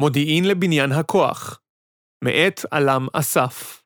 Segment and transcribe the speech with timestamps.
[0.00, 1.60] מודיעין לבניין הכוח,
[2.24, 3.82] מאת עלם אסף,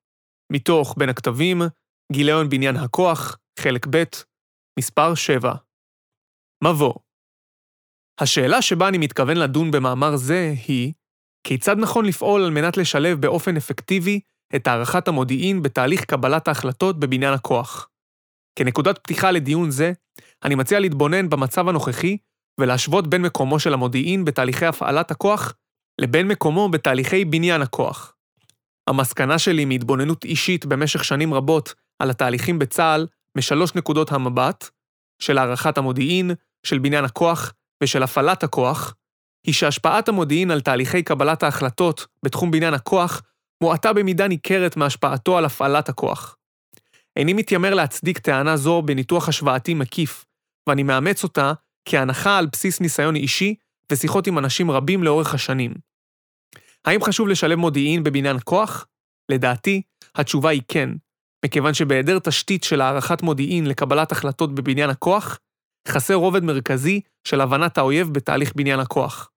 [0.52, 1.62] מתוך בין הכתבים,
[2.12, 4.02] גיליון בניין הכוח, חלק ב',
[4.78, 5.54] מספר 7.
[6.64, 6.94] מבוא
[8.20, 10.92] השאלה שבה אני מתכוון לדון במאמר זה היא,
[11.46, 14.20] כיצד נכון לפעול על מנת לשלב באופן אפקטיבי
[14.56, 17.88] את הערכת המודיעין בתהליך קבלת ההחלטות בבניין הכוח.
[18.58, 19.92] כנקודת פתיחה לדיון זה,
[20.44, 22.16] אני מציע להתבונן במצב הנוכחי
[22.60, 25.54] ולהשוות בין מקומו של המודיעין בתהליכי הפעלת הכוח
[25.98, 28.14] לבין מקומו בתהליכי בניין הכוח.
[28.86, 33.06] המסקנה שלי מהתבוננות אישית במשך שנים רבות על התהליכים בצה"ל
[33.38, 34.68] משלוש נקודות המבט,
[35.22, 36.30] של הערכת המודיעין,
[36.66, 37.52] של בניין הכוח
[37.82, 38.94] ושל הפעלת הכוח,
[39.46, 43.22] היא שהשפעת המודיעין על תהליכי קבלת ההחלטות בתחום בניין הכוח
[43.62, 46.36] מועטה במידה ניכרת מהשפעתו על הפעלת הכוח.
[47.16, 50.24] איני מתיימר להצדיק טענה זו בניתוח השוואתי מקיף,
[50.68, 51.52] ואני מאמץ אותה
[51.88, 53.54] כהנחה על בסיס ניסיון אישי
[53.94, 55.74] ושיחות עם אנשים רבים לאורך השנים.
[56.84, 58.86] האם חשוב לשלב מודיעין בבניין כוח?
[59.28, 59.82] לדעתי,
[60.14, 60.90] התשובה היא כן,
[61.44, 65.38] מכיוון שבהיעדר תשתית של הערכת מודיעין לקבלת החלטות בבניין הכוח,
[65.88, 69.30] חסר רובד מרכזי של הבנת האויב בתהליך בניין הכוח.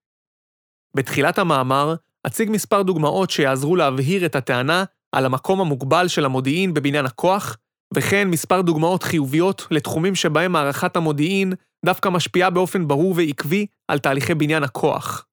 [0.96, 1.96] בתחילת המאמר
[2.28, 7.58] אציג מספר דוגמאות שיעזרו להבהיר את הטענה על המקום המוגבל של המודיעין בבניין הכוח,
[7.94, 11.54] וכן מספר דוגמאות חיוביות לתחומים שבהם הערכת המודיעין
[11.86, 15.26] דווקא משפיעה באופן ברור ועקבי על תהליכי בניין הכוח.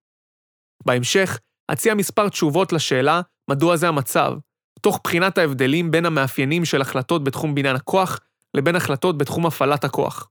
[0.86, 1.38] בהמשך,
[1.72, 4.32] אציע מספר תשובות לשאלה מדוע זה המצב,
[4.80, 8.20] תוך בחינת ההבדלים בין המאפיינים של החלטות בתחום בניין הכוח
[8.54, 10.28] לבין החלטות בתחום הפעלת הכוח.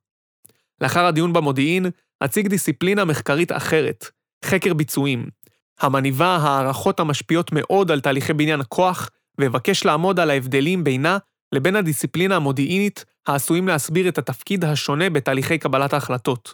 [0.82, 1.86] לאחר הדיון במודיעין,
[2.24, 4.06] אציג דיסציפלינה מחקרית אחרת,
[4.46, 5.30] חקר ביצועים,
[5.80, 11.18] המניבה הערכות המשפיעות מאוד על תהליכי בניין הכוח, ואבקש לעמוד על ההבדלים בינה
[11.52, 16.54] לבין הדיסציפלינה המודיעינית העשויים להסביר את התפקיד השונה בתהליכי קבלת ההחלטות.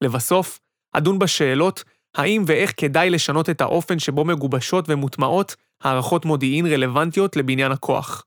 [0.00, 0.60] לבסוף,
[0.92, 1.84] אדון בשאלות
[2.14, 8.24] האם ואיך כדאי לשנות את האופן שבו מגובשות ומוטמעות הערכות מודיעין רלוונטיות לבניין הכוח.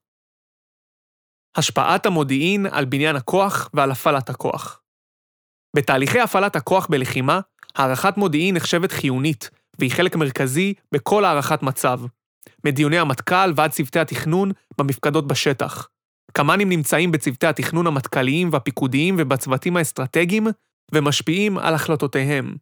[1.56, 4.82] השפעת המודיעין על בניין הכוח ועל הפעלת הכוח.
[5.76, 7.40] בתהליכי הפעלת הכוח בלחימה,
[7.76, 9.50] הערכת מודיעין נחשבת חיונית,
[9.80, 12.00] והיא חלק מרכזי בכל הערכת מצב.
[12.66, 15.88] מדיוני המטכ"ל ועד צוותי התכנון במפקדות בשטח.
[16.32, 20.48] קמ"נים נמצאים בצוותי התכנון המטכ"ליים והפיקודיים ובצוותים האסטרטגיים,
[20.92, 22.56] ומשפיעים על החלטותיהם.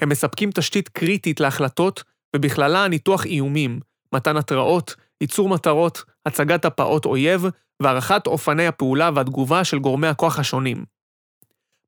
[0.00, 2.02] הם מספקים תשתית קריטית להחלטות,
[2.36, 3.80] ובכללה ניתוח איומים,
[4.14, 7.44] מתן התראות, ייצור מטרות, הצגת הפעות אויב,
[7.82, 10.84] והערכת אופני הפעולה והתגובה של גורמי הכוח השונים.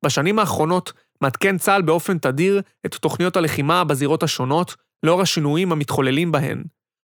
[0.04, 6.64] בשנים האחרונות מעדכן צה"ל באופן תדיר את תוכניות הלחימה בזירות השונות, לאור השינויים המתחוללים בהן,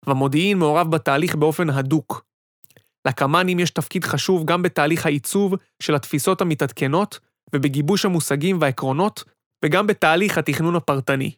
[0.06, 2.25] והמודיעין מעורב בתהליך באופן הדוק.
[3.06, 7.18] לקמ"נים יש תפקיד חשוב גם בתהליך העיצוב של התפיסות המתעדכנות
[7.54, 9.24] ובגיבוש המושגים והעקרונות,
[9.64, 11.30] וגם בתהליך התכנון הפרטני.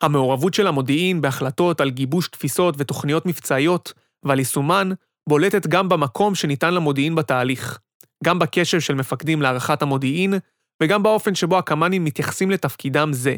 [0.00, 4.90] המעורבות של המודיעין בהחלטות על גיבוש תפיסות ותוכניות מבצעיות ועל יישומן
[5.28, 7.78] בולטת גם במקום שניתן למודיעין בתהליך,
[8.24, 10.34] גם בקשר של מפקדים להערכת המודיעין
[10.82, 13.36] וגם באופן שבו הקמ"נים מתייחסים לתפקידם זה.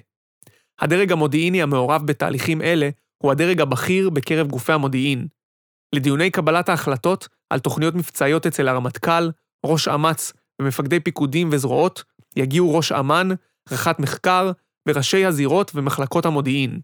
[0.80, 2.88] הדרג המודיעיני המעורב בתהליכים אלה
[3.22, 5.28] הוא הדרג הבכיר בקרב גופי המודיעין.
[5.94, 9.30] לדיוני קבלת ההחלטות על תוכניות מבצעיות אצל הרמטכ"ל,
[9.66, 12.04] ראש אמ"ץ ומפקדי פיקודים וזרועות
[12.36, 13.28] יגיעו ראש אמ"ן,
[13.70, 14.52] רח"ט מחקר
[14.88, 16.80] וראשי הזירות ומחלקות המודיעין.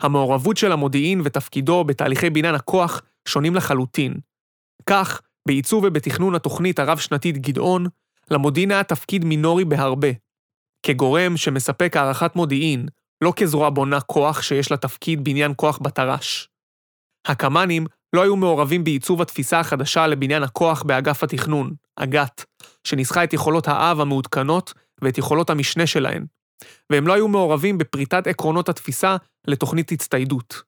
[0.00, 4.14] המעורבות של המודיעין ותפקידו בתהליכי בניין הכוח שונים לחלוטין.
[4.86, 7.86] כך, בעיצוב ובתכנון התוכנית הרב-שנתית גדעון,
[8.30, 10.08] למודיעין היה תפקיד מינורי בהרבה.
[10.82, 12.88] כגורם שמספק הערכת מודיעין,
[13.24, 16.48] לא כזרוע בונה כוח שיש לה תפקיד בניין כוח בתר"ש.
[17.26, 22.44] הקמ"נים לא היו מעורבים בעיצוב התפיסה החדשה לבניין הכוח באגף התכנון, אג"ת,
[22.84, 26.26] שניסחה את יכולות האב המעודכנות ואת יכולות המשנה שלהן,
[26.90, 30.62] והם לא היו מעורבים בפריטת עקרונות התפיסה לתוכנית הצטיידות.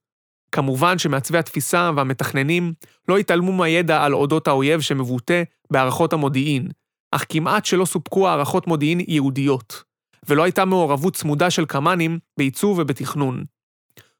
[0.52, 2.72] כמובן שמעצבי התפיסה והמתכננים
[3.08, 6.68] לא התעלמו מהידע על אודות האויב שמבוטא בהערכות המודיעין,
[7.12, 9.82] אך כמעט שלא סופקו הערכות מודיעין ייעודיות,
[10.28, 13.44] ולא הייתה מעורבות צמודה של קמ"נים בעיצוב ובתכנון.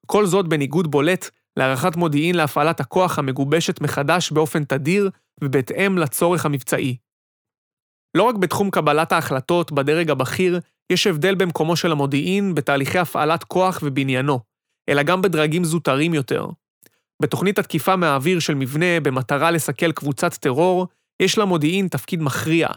[0.07, 5.11] כל זאת בניגוד בולט להערכת מודיעין להפעלת הכוח המגובשת מחדש באופן תדיר
[5.43, 6.97] ובהתאם לצורך המבצעי.
[8.17, 10.61] לא רק בתחום קבלת ההחלטות בדרג הבכיר,
[10.93, 14.41] יש הבדל במקומו של המודיעין בתהליכי הפעלת כוח ובניינו,
[14.89, 16.47] אלא גם בדרגים זוטרים יותר.
[17.23, 20.87] בתוכנית התקיפה מהאוויר של מבנה במטרה לסכל קבוצת טרור,
[21.23, 22.69] יש למודיעין תפקיד מכריע.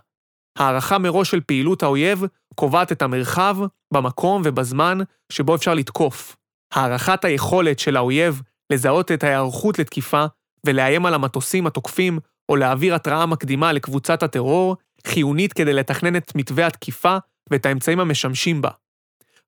[0.57, 2.24] הערכה מראש של פעילות האויב
[2.56, 3.57] קובעת את המרחב,
[3.94, 4.98] במקום ובזמן
[5.31, 6.36] שבו אפשר לתקוף.
[6.74, 10.25] הערכת היכולת של האויב לזהות את ההיערכות לתקיפה
[10.65, 12.19] ולאיים על המטוסים התוקפים
[12.50, 14.77] או להעביר התראה מקדימה לקבוצת הטרור,
[15.07, 17.18] חיונית כדי לתכנן את מתווה התקיפה
[17.50, 18.69] ואת האמצעים המשמשים בה.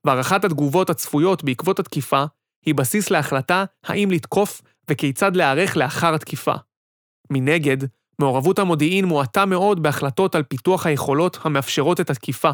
[0.06, 2.24] והערכת התגובות הצפויות בעקבות התקיפה
[2.66, 6.54] היא בסיס להחלטה האם לתקוף וכיצד להיערך לאחר התקיפה.
[7.30, 7.78] מנגד,
[8.20, 12.52] מעורבות המודיעין מועטה מאוד בהחלטות על פיתוח היכולות המאפשרות את התקיפה,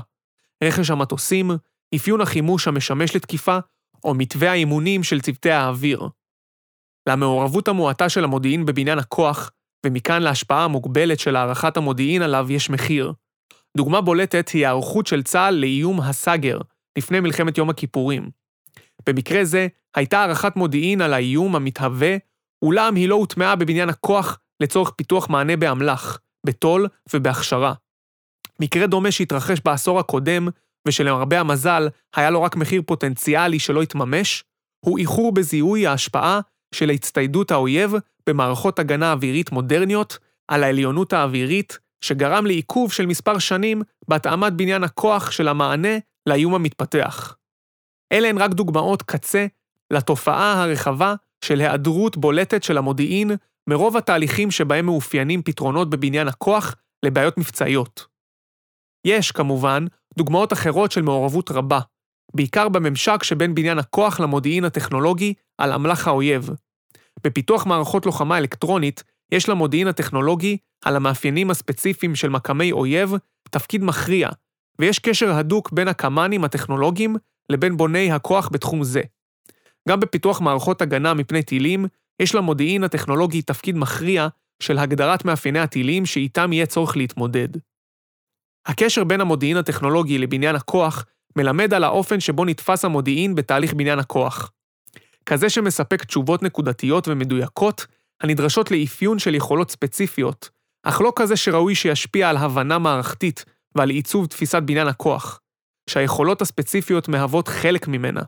[0.63, 1.51] רכש המטוסים,
[1.95, 3.57] אפיון החימוש המשמש לתקיפה,
[4.03, 6.07] או מתווה האימונים של צוותי האוויר.
[7.09, 9.51] למעורבות המועטה של המודיעין בבניין הכוח,
[9.85, 13.13] ומכאן להשפעה המוגבלת של הערכת המודיעין עליו יש מחיר.
[13.77, 16.59] דוגמה בולטת היא ההיערכות של צה"ל לאיום הסאגר,
[16.97, 18.29] לפני מלחמת יום הכיפורים.
[19.07, 22.17] במקרה זה, הייתה הערכת מודיעין על האיום המתהווה,
[22.61, 27.73] אולם היא לא הוטמעה בבניין הכוח לצורך פיתוח מענה באמל"ח, בתו"ל ובהכשרה.
[28.61, 30.47] מקרה דומה שהתרחש בעשור הקודם,
[30.87, 34.43] ושלמרבה המזל היה לו רק מחיר פוטנציאלי שלא התממש,
[34.85, 36.39] הוא איחור בזיהוי ההשפעה
[36.75, 37.93] של הצטיידות האויב
[38.27, 40.17] במערכות הגנה אווירית מודרניות
[40.47, 47.35] על העליונות האווירית, שגרם לעיכוב של מספר שנים בהתאמת בניין הכוח של המענה לאיום המתפתח.
[48.11, 49.45] אלה הן רק דוגמאות קצה
[49.91, 53.31] לתופעה הרחבה של היעדרות בולטת של המודיעין
[53.69, 56.75] מרוב התהליכים שבהם מאופיינים פתרונות בבניין הכוח
[57.05, 58.05] לבעיות מבצעיות.
[59.05, 59.85] יש, כמובן,
[60.17, 61.79] דוגמאות אחרות של מעורבות רבה,
[62.33, 66.49] בעיקר בממשק שבין בניין הכוח למודיעין הטכנולוגי על אמל"ח האויב.
[67.23, 73.13] בפיתוח מערכות לוחמה אלקטרונית, יש למודיעין הטכנולוגי, על המאפיינים הספציפיים של מקמי אויב,
[73.49, 74.29] תפקיד מכריע,
[74.79, 77.15] ויש קשר הדוק בין הקמ"נים הטכנולוגיים
[77.49, 79.01] לבין בוני הכוח בתחום זה.
[79.89, 81.85] גם בפיתוח מערכות הגנה מפני טילים,
[82.21, 84.27] יש למודיעין הטכנולוגי תפקיד מכריע
[84.59, 87.49] של הגדרת מאפייני הטילים שאיתם יהיה צורך להתמודד.
[88.65, 91.05] הקשר בין המודיעין הטכנולוגי לבניין הכוח
[91.35, 94.51] מלמד על האופן שבו נתפס המודיעין בתהליך בניין הכוח.
[95.25, 97.85] כזה שמספק תשובות נקודתיות ומדויקות
[98.21, 100.49] הנדרשות לאפיון של יכולות ספציפיות,
[100.83, 103.45] אך לא כזה שראוי שישפיע על הבנה מערכתית
[103.75, 105.39] ועל עיצוב תפיסת בניין הכוח,
[105.89, 108.21] שהיכולות הספציפיות מהוות חלק ממנה.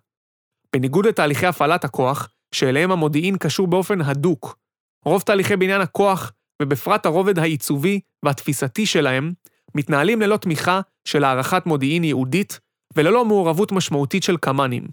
[0.73, 4.57] בניגוד לתהליכי הפעלת הכוח, שאליהם המודיעין קשור באופן הדוק,
[5.05, 6.31] רוב תהליכי בניין הכוח,
[6.61, 9.33] ובפרט הרובד העיצובי והתפיסתי שלהם,
[9.75, 12.59] מתנהלים ללא תמיכה של הערכת מודיעין ייעודית
[12.95, 14.87] וללא מעורבות משמעותית של קמ"נים.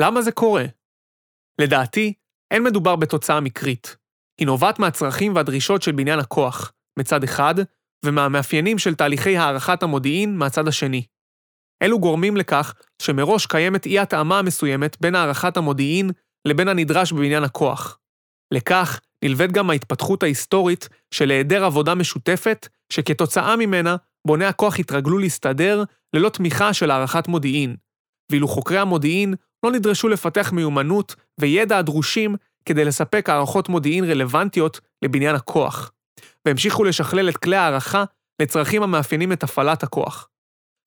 [0.00, 0.64] למה זה קורה?
[1.60, 2.12] לדעתי,
[2.50, 3.96] אין מדובר בתוצאה מקרית.
[4.40, 7.54] היא נובעת מהצרכים והדרישות של בניין הכוח, מצד אחד,
[8.04, 11.06] ומהמאפיינים של תהליכי הערכת המודיעין מהצד השני.
[11.82, 16.10] אלו גורמים לכך שמראש קיימת אי-התאמה מסוימת בין הערכת המודיעין
[16.44, 17.98] לבין הנדרש בבניין הכוח.
[18.54, 23.96] לכך נלווית גם ההתפתחות ההיסטורית של היעדר עבודה משותפת, שכתוצאה ממנה
[24.26, 27.76] בוני הכוח התרגלו להסתדר ללא תמיכה של הערכת מודיעין,
[28.30, 35.34] ואילו חוקרי המודיעין לא נדרשו לפתח מיומנות וידע הדרושים כדי לספק הערכות מודיעין רלוונטיות לבניין
[35.34, 35.92] הכוח,
[36.44, 38.04] והמשיכו לשכלל את כלי הערכה
[38.42, 40.28] לצרכים המאפיינים את הפעלת הכוח.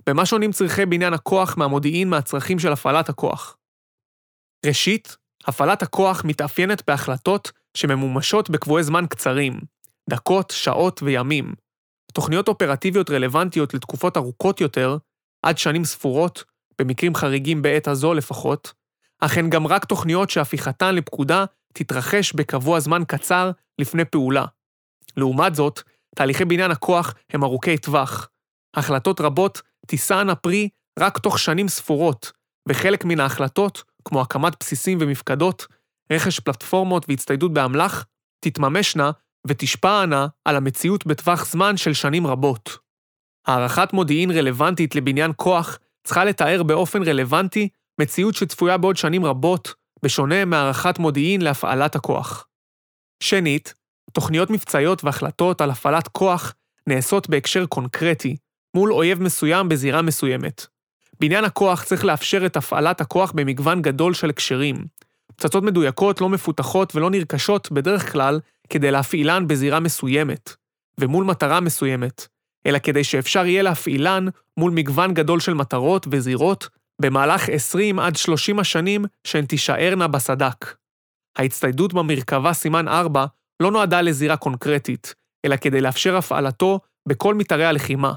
[0.09, 3.57] במה שונים צריכי בניין הכוח מהמודיעין מהצרכים של הפעלת הכוח?
[4.65, 9.59] ראשית, הפעלת הכוח מתאפיינת בהחלטות שממומשות בקבועי זמן קצרים,
[10.09, 11.53] דקות, שעות וימים.
[12.13, 14.97] תוכניות אופרטיביות רלוונטיות לתקופות ארוכות יותר,
[15.45, 16.43] עד שנים ספורות,
[16.79, 18.73] במקרים חריגים בעת הזו לפחות,
[19.19, 24.45] אך הן גם רק תוכניות שהפיכתן לפקודה תתרחש בקבוע זמן קצר לפני פעולה.
[25.17, 25.81] לעומת זאת,
[26.15, 28.29] תהליכי בניין הכוח הם ארוכי טווח.
[28.75, 30.69] החלטות רבות תישאנה פרי
[30.99, 32.31] רק תוך שנים ספורות,
[32.69, 35.67] וחלק מן ההחלטות, כמו הקמת בסיסים ומפקדות,
[36.11, 38.05] רכש פלטפורמות והצטיידות באמל"ח,
[38.39, 39.11] תתממשנה
[39.47, 42.77] ותשפענה על המציאות בטווח זמן של שנים רבות.
[43.47, 47.69] הערכת מודיעין רלוונטית לבניין כוח צריכה לתאר באופן רלוונטי
[48.01, 52.47] מציאות שצפויה בעוד שנים רבות, בשונה מהערכת מודיעין להפעלת הכוח.
[53.23, 53.73] שנית,
[54.13, 56.55] תוכניות מבצעיות והחלטות על הפעלת כוח
[56.87, 58.37] נעשות בהקשר קונקרטי,
[58.75, 60.65] מול אויב מסוים בזירה מסוימת.
[61.19, 64.85] בניין הכוח צריך לאפשר את הפעלת הכוח במגוון גדול של הקשרים.
[65.35, 70.55] פצצות מדויקות לא מפותחות ולא נרכשות בדרך כלל כדי להפעילן בזירה מסוימת,
[70.99, 72.27] ומול מטרה מסוימת,
[72.65, 74.25] אלא כדי שאפשר יהיה להפעילן
[74.57, 76.67] מול מגוון גדול של מטרות וזירות
[77.01, 80.75] במהלך 20 עד 30 השנים שהן תישארנה בסד"כ.
[81.37, 83.25] ההצטיידות במרכבה סימן 4
[83.59, 85.13] לא נועדה לזירה קונקרטית,
[85.45, 88.13] אלא כדי לאפשר הפעלתו בכל מתארי הלחימה.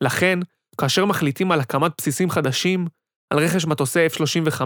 [0.00, 0.38] לכן,
[0.80, 2.86] כאשר מחליטים על הקמת בסיסים חדשים,
[3.30, 4.62] על רכש מטוסי F-35,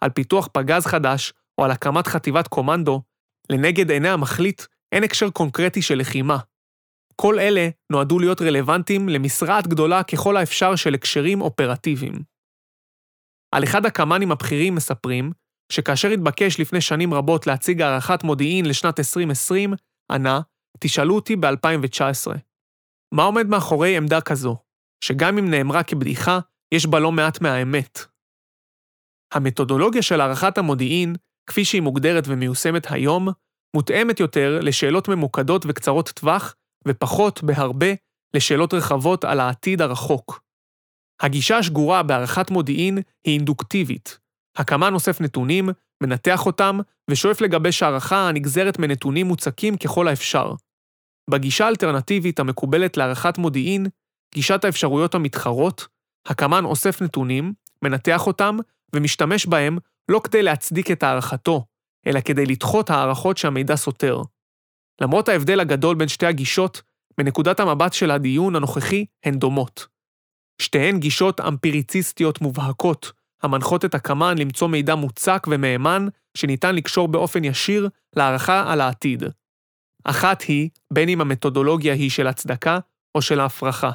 [0.00, 3.02] על פיתוח פגז חדש או על הקמת חטיבת קומנדו,
[3.52, 4.62] לנגד עיני המחליט
[4.92, 6.38] אין הקשר קונקרטי של לחימה.
[7.16, 12.22] כל אלה נועדו להיות רלוונטיים למשרעת גדולה ככל האפשר של הקשרים אופרטיביים.
[13.54, 15.32] על אחד הקמ"נים הבכירים מספרים,
[15.72, 19.74] שכאשר התבקש לפני שנים רבות להציג הערכת מודיעין לשנת 2020,
[20.12, 20.40] ענה,
[20.80, 22.38] תשאלו אותי ב-2019.
[23.14, 24.56] מה עומד מאחורי עמדה כזו,
[25.04, 26.38] שגם אם נאמרה כבדיחה,
[26.74, 27.98] יש בה לא מעט מהאמת?
[29.32, 31.14] המתודולוגיה של הערכת המודיעין,
[31.46, 33.28] כפי שהיא מוגדרת ומיושמת היום,
[33.76, 36.54] מותאמת יותר לשאלות ממוקדות וקצרות טווח,
[36.88, 37.86] ופחות, בהרבה,
[38.34, 40.40] לשאלות רחבות על העתיד הרחוק.
[41.20, 44.18] הגישה השגורה בהערכת מודיעין היא אינדוקטיבית.
[44.56, 45.68] הקמ"ן אוסף נתונים,
[46.02, 46.78] מנתח אותם,
[47.10, 50.52] ושואף לגבש הערכה הנגזרת מנתונים מוצקים ככל האפשר.
[51.30, 53.86] בגישה האלטרנטיבית המקובלת להערכת מודיעין,
[54.34, 55.86] גישת האפשרויות המתחרות,
[56.26, 58.56] הקמ"ן אוסף נתונים, מנתח אותם,
[58.94, 59.78] ומשתמש בהם
[60.10, 61.64] לא כדי להצדיק את הערכתו,
[62.06, 64.22] אלא כדי לדחות הערכות שהמידע סותר.
[65.00, 66.82] למרות ההבדל הגדול בין שתי הגישות,
[67.18, 69.86] מנקודת המבט של הדיון הנוכחי הן דומות.
[70.62, 77.88] שתיהן גישות אמפיריציסטיות מובהקות, המנחות את הקמ"ן למצוא מידע מוצק ומהימן שניתן לקשור באופן ישיר
[78.16, 79.22] להערכה על העתיד.
[80.04, 82.78] אחת היא, בין אם המתודולוגיה היא של הצדקה
[83.14, 83.90] או של ההפרחה.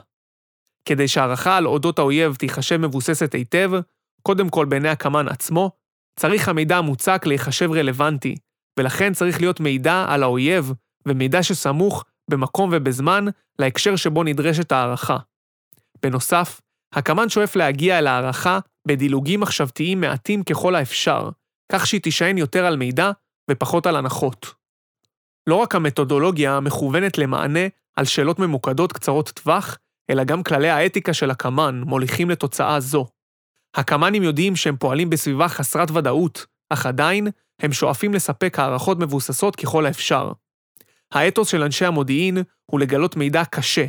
[0.86, 3.72] כדי שהערכה על אודות האויב תיחשב מבוססת היטב,
[4.24, 5.72] קודם כל בעיני הקמ"ן עצמו,
[6.20, 8.36] צריך המידע המוצק להיחשב רלוונטי,
[8.80, 10.74] ולכן צריך להיות מידע על האויב,
[11.08, 13.25] ומידע שסמוך במקום ובזמן
[13.60, 15.18] להקשר שבו נדרשת הערכה.
[16.03, 16.62] בנוסף,
[16.94, 21.30] הקמ"ן שואף להגיע אל הערכה בדילוגים מחשבתיים מעטים ככל האפשר,
[21.72, 23.12] כך שהיא תישען יותר על מידע
[23.51, 24.53] ופחות על הנחות.
[25.48, 29.77] לא רק המתודולוגיה מכוונת למענה על שאלות ממוקדות קצרות טווח,
[30.10, 33.08] אלא גם כללי האתיקה של הקמ"ן מוליכים לתוצאה זו.
[33.75, 37.27] הקמ"נים יודעים שהם פועלים בסביבה חסרת ודאות, אך עדיין
[37.62, 40.32] הם שואפים לספק הערכות מבוססות ככל האפשר.
[41.12, 43.86] האתוס של אנשי המודיעין הוא לגלות מידע קשה,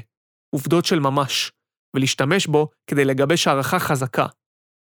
[0.50, 1.52] עובדות של ממש,
[1.96, 4.26] ולהשתמש בו כדי לגבש הערכה חזקה.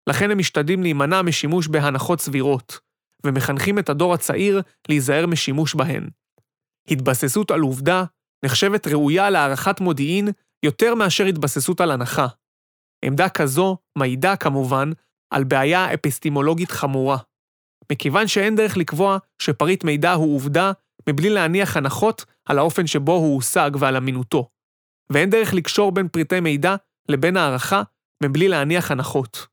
[0.09, 2.79] לכן הם משתדלים להימנע משימוש בהנחות סבירות,
[3.27, 6.09] ומחנכים את הדור הצעיר להיזהר משימוש בהן.
[6.89, 8.05] התבססות על עובדה
[8.45, 10.29] נחשבת ראויה להערכת מודיעין
[10.63, 12.27] יותר מאשר התבססות על הנחה.
[13.05, 14.91] עמדה כזו מעידה, כמובן,
[15.31, 17.17] על בעיה אפיסטימולוגית חמורה.
[17.93, 20.73] מכיוון שאין דרך לקבוע שפריט מידע הוא עובדה
[21.09, 24.49] מבלי להניח הנחות על האופן שבו הוא הושג ועל אמינותו.
[25.13, 26.77] ואין דרך לקשור בין פריטי מידע
[27.09, 27.83] לבין הערכה
[28.23, 29.47] מבלי להניח הנחות.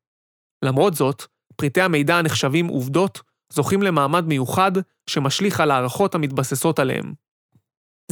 [0.65, 1.24] למרות זאת,
[1.56, 3.22] פריטי המידע הנחשבים עובדות
[3.53, 4.72] זוכים למעמד מיוחד
[5.10, 7.13] שמשליך על הערכות המתבססות עליהם.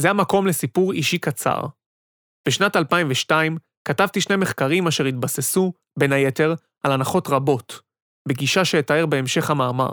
[0.00, 1.60] זה המקום לסיפור אישי קצר.
[2.48, 7.80] בשנת 2002 כתבתי שני מחקרים אשר התבססו, בין היתר, על הנחות רבות,
[8.28, 9.90] בגישה שאתאר בהמשך המאמר.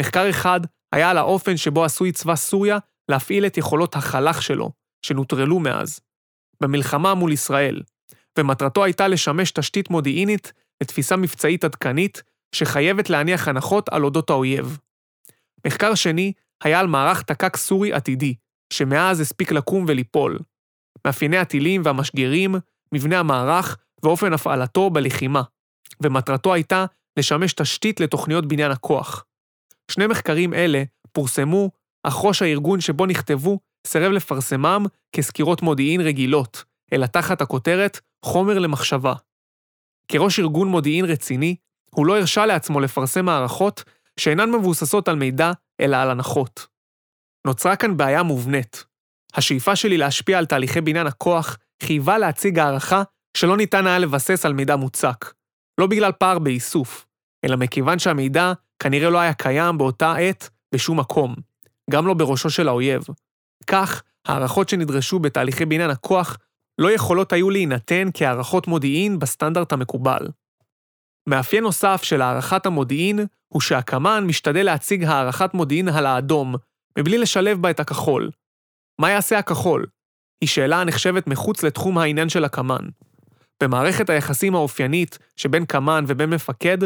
[0.00, 0.60] מחקר אחד
[0.92, 4.70] היה על האופן שבו עשוי צבא סוריה להפעיל את יכולות החלך שלו,
[5.06, 6.00] שנוטרלו מאז,
[6.62, 7.82] במלחמה מול ישראל,
[8.38, 10.52] ומטרתו הייתה לשמש תשתית מודיעינית
[10.82, 12.22] לתפיסה מבצעית עדכנית,
[12.54, 14.78] שחייבת להניח הנחות על אודות האויב.
[15.66, 16.32] מחקר שני
[16.64, 18.34] היה על מערך תק"ק סורי עתידי,
[18.72, 20.38] שמאז הספיק לקום וליפול.
[21.06, 22.54] מאפייני הטילים והמשגרים,
[22.94, 25.42] מבנה המערך ואופן הפעלתו בלחימה,
[26.02, 26.84] ומטרתו הייתה
[27.18, 29.24] לשמש תשתית לתוכניות בניין הכוח.
[29.90, 30.82] שני מחקרים אלה
[31.12, 31.70] פורסמו,
[32.02, 39.14] אך ראש הארגון שבו נכתבו סירב לפרסמם כסקירות מודיעין רגילות, אלא תחת הכותרת חומר למחשבה.
[40.08, 41.56] כראש ארגון מודיעין רציני,
[41.94, 43.84] הוא לא הרשה לעצמו לפרסם מערכות
[44.20, 46.66] שאינן מבוססות על מידע, אלא על הנחות.
[47.46, 48.84] נוצרה כאן בעיה מובנית.
[49.34, 53.02] השאיפה שלי להשפיע על תהליכי בניין הכוח חייבה להציג הערכה
[53.36, 55.32] שלא ניתן היה לבסס על מידע מוצק.
[55.80, 57.06] לא בגלל פער באיסוף,
[57.44, 61.34] אלא מכיוון שהמידע כנראה לא היה קיים באותה עת בשום מקום,
[61.90, 63.02] גם לא בראשו של האויב.
[63.66, 66.36] כך, הערכות שנדרשו בתהליכי בניין הכוח
[66.78, 70.28] לא יכולות היו להינתן כהערכות מודיעין בסטנדרט המקובל.
[71.28, 76.54] מאפיין נוסף של הערכת המודיעין הוא שהקמ"ן משתדל להציג הערכת מודיעין על האדום,
[76.98, 78.30] מבלי לשלב בה את הכחול.
[79.00, 79.86] מה יעשה הכחול?
[80.40, 82.88] היא שאלה הנחשבת מחוץ לתחום העניין של הקמ"ן.
[83.62, 86.78] במערכת היחסים האופיינית שבין קמ"ן ובין מפקד,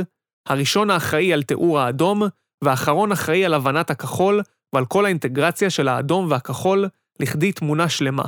[0.48, 2.22] הראשון האחראי על תיאור האדום,
[2.64, 4.40] והאחרון אחראי על הבנת הכחול
[4.74, 6.88] ועל כל האינטגרציה של האדום והכחול
[7.20, 8.24] לכדי תמונה שלמה.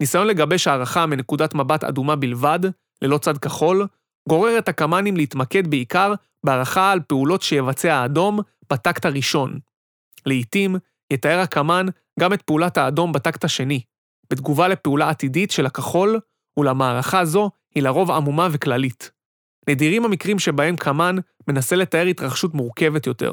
[0.00, 2.60] ניסיון לגבש הערכה מנקודת מבט אדומה בלבד,
[3.02, 3.86] ללא צד כחול,
[4.28, 6.12] גורר את הקמ"נים להתמקד בעיקר
[6.46, 8.40] בהערכה על פעולות שיבצע האדום
[8.72, 9.58] בטקט הראשון.
[10.26, 10.76] לעתים,
[11.12, 11.86] יתאר הקמ"ן
[12.20, 13.80] גם את פעולת האדום בטקט השני,
[14.30, 16.20] בתגובה לפעולה עתידית של הכחול,
[16.56, 19.10] אולם הערכה זו היא לרוב עמומה וכללית.
[19.68, 21.16] נדירים המקרים שבהם קמ"ן
[21.48, 23.32] מנסה לתאר התרחשות מורכבת יותר.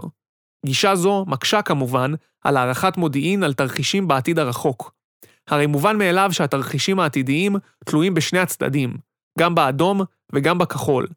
[0.65, 2.11] גישה זו מקשה כמובן
[2.43, 4.93] על הערכת מודיעין על תרחישים בעתיד הרחוק.
[5.47, 8.97] הרי מובן מאליו שהתרחישים העתידיים תלויים בשני הצדדים,
[9.39, 10.01] גם באדום
[10.33, 11.07] וגם בכחול.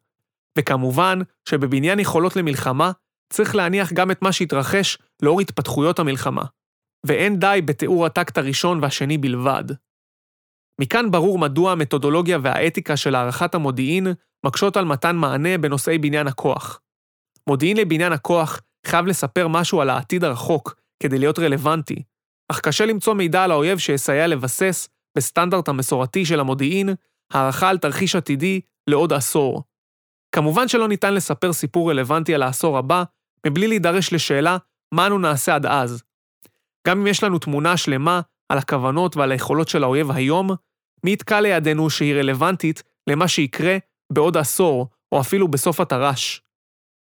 [0.57, 1.19] וכמובן
[1.49, 2.91] שבבניין יכולות למלחמה
[3.33, 6.43] צריך להניח גם את מה שהתרחש לאור התפתחויות המלחמה.
[7.07, 9.63] ואין די בתיאור הטקט הראשון והשני בלבד.
[10.81, 14.07] מכאן ברור מדוע המתודולוגיה והאתיקה של הערכת המודיעין
[14.45, 16.81] מקשות על מתן מענה בנושאי בניין הכוח.
[17.49, 22.03] מודיעין לבניין הכוח חייב לספר משהו על העתיד הרחוק כדי להיות רלוונטי,
[22.51, 26.89] אך קשה למצוא מידע על האויב שיסייע לבסס, בסטנדרט המסורתי של המודיעין,
[27.33, 29.63] הערכה על תרחיש עתידי לעוד עשור.
[30.35, 33.03] כמובן שלא ניתן לספר סיפור רלוונטי על העשור הבא,
[33.47, 34.57] מבלי להידרש לשאלה
[34.93, 36.03] מה אנו נעשה עד אז.
[36.87, 40.49] גם אם יש לנו תמונה שלמה על הכוונות ועל היכולות של האויב היום,
[41.03, 43.77] מי יתקע לידינו שהיא רלוונטית למה שיקרה
[44.13, 46.41] בעוד עשור, או אפילו בסוף התר"ש.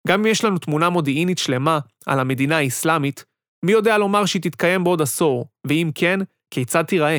[0.08, 3.24] גם אם יש לנו תמונה מודיעינית שלמה על המדינה האסלאמית,
[3.64, 6.20] מי יודע לומר שהיא תתקיים בעוד עשור, ואם כן,
[6.50, 7.18] כיצד תיראה?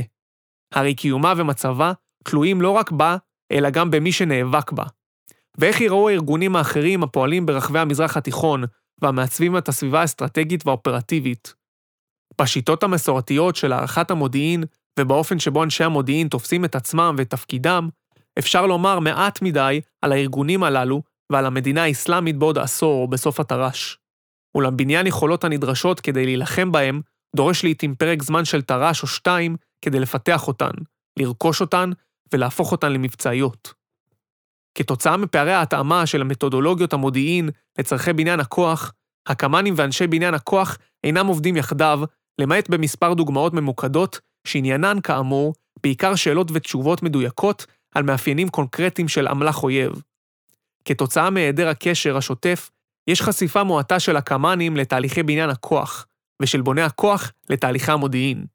[0.73, 1.93] הרי קיומה ומצבה
[2.23, 3.17] תלויים לא רק בה,
[3.51, 4.83] אלא גם במי שנאבק בה.
[5.57, 8.63] ואיך יראו הארגונים האחרים הפועלים ברחבי המזרח התיכון
[9.01, 11.62] והמעצבים את הסביבה האסטרטגית והאופרטיבית.
[12.41, 14.63] בשיטות המסורתיות של הערכת המודיעין
[14.99, 17.89] ובאופן שבו אנשי המודיעין תופסים את עצמם ואת תפקידם,
[18.39, 23.97] אפשר לומר מעט מדי על הארגונים הללו ועל המדינה האסלאמית בעוד עשור או בסוף התר"ש.
[24.55, 27.01] אולם בניין יכולות הנדרשות כדי להילחם בהם,
[27.35, 30.71] דורש לעתים פרק זמן של תר"ש או שתיים כדי לפתח אותן,
[31.19, 31.89] לרכוש אותן
[32.33, 33.73] ולהפוך אותן למבצעיות.
[34.77, 37.49] כתוצאה מפערי ההתאמה של המתודולוגיות המודיעין
[37.79, 38.93] לצורכי בניין הכוח,
[39.27, 42.01] הקמ"נים ואנשי בניין הכוח אינם עובדים יחדיו,
[42.39, 49.63] למעט במספר דוגמאות ממוקדות, שעניינן, כאמור, בעיקר שאלות ותשובות מדויקות על מאפיינים קונקרטיים של אמל"ח
[49.63, 50.01] אויב.
[50.85, 52.69] כתוצאה מהיעדר הקשר השוטף,
[53.07, 56.05] יש חשיפה מועטה של הקמ"נים לתהליכי בניין הכוח,
[56.41, 58.45] ושל בוני הכוח לתהליכי המודיעין.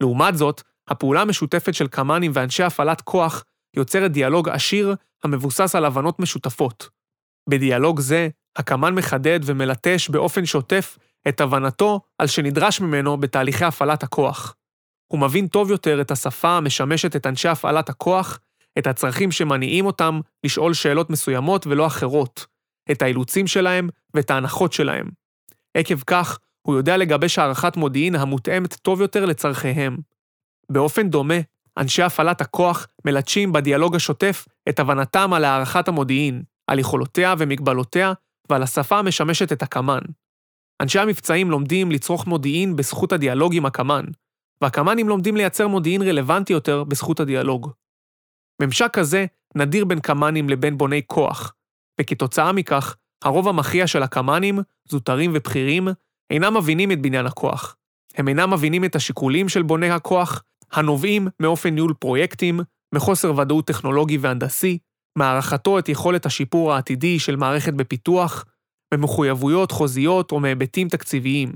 [0.00, 3.44] לעומת זאת, הפעולה המשותפת של קמ"נים ואנשי הפעלת כוח
[3.76, 6.88] יוצרת דיאלוג עשיר המבוסס על הבנות משותפות.
[7.48, 10.98] בדיאלוג זה, הקמ"ן מחדד ומלטש באופן שוטף
[11.28, 14.54] את הבנתו על שנדרש ממנו בתהליכי הפעלת הכוח.
[15.12, 18.38] הוא מבין טוב יותר את השפה המשמשת את אנשי הפעלת הכוח,
[18.78, 22.46] את הצרכים שמניעים אותם לשאול שאלות מסוימות ולא אחרות,
[22.90, 25.08] את האילוצים שלהם ואת ההנחות שלהם.
[25.74, 29.96] עקב כך, הוא יודע לגבש הערכת מודיעין המותאמת טוב יותר לצורכיהם.
[30.72, 31.34] באופן דומה,
[31.78, 38.12] אנשי הפעלת הכוח מלטשים בדיאלוג השוטף את הבנתם על הערכת המודיעין, על יכולותיה ומגבלותיה
[38.50, 40.00] ועל השפה המשמשת את הקמ"ן.
[40.82, 44.04] אנשי המבצעים לומדים לצרוך מודיעין בזכות הדיאלוג עם הקמ"ן,
[44.60, 47.70] והקמ"נים לומדים לייצר מודיעין רלוונטי יותר בזכות הדיאלוג.
[48.62, 51.54] ממשק כזה נדיר בין קמ"נים לבין בוני כוח,
[52.00, 55.88] וכתוצאה מכך, הרוב המכריע של הקמ"נים, זוטרים ובכירים,
[56.30, 57.76] אינם מבינים את בניין הכוח.
[58.14, 62.60] הם אינם מבינים את השיקולים של בוני הכוח, הנובעים מאופן ניהול פרויקטים,
[62.94, 64.78] מחוסר ודאות טכנולוגי והנדסי,
[65.18, 68.44] מהערכתו את יכולת השיפור העתידי של מערכת בפיתוח,
[68.94, 71.52] ממחויבויות חוזיות או מהיבטים תקציביים.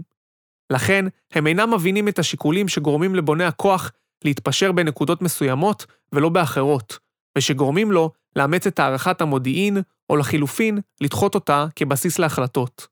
[0.72, 3.92] לכן, הם אינם מבינים את השיקולים שגורמים לבוני הכוח
[4.24, 6.98] להתפשר בנקודות מסוימות ולא באחרות,
[7.38, 9.78] ושגורמים לו לאמץ את הערכת המודיעין,
[10.10, 12.86] או לחילופין, לדחות אותה כבסיס להחלטות.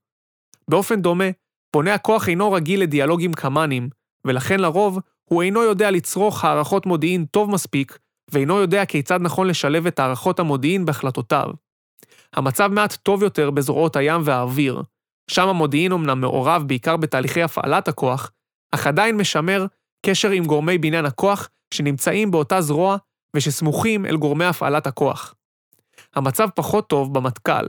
[0.68, 1.24] באופן דומה,
[1.72, 3.88] בונה הכוח אינו רגיל לדיאלוג עם קמ"נים,
[4.24, 7.98] ולכן לרוב הוא אינו יודע לצרוך הערכות מודיעין טוב מספיק,
[8.30, 11.50] ואינו יודע כיצד נכון לשלב את הערכות המודיעין בהחלטותיו.
[12.36, 14.82] המצב מעט טוב יותר בזרועות הים והאוויר,
[15.30, 18.32] שם המודיעין אמנם מעורב בעיקר בתהליכי הפעלת הכוח,
[18.74, 19.66] אך עדיין משמר
[20.06, 22.96] קשר עם גורמי בניין הכוח שנמצאים באותה זרוע
[23.36, 25.34] ושסמוכים אל גורמי הפעלת הכוח.
[26.14, 27.66] המצב פחות טוב במטכ"ל,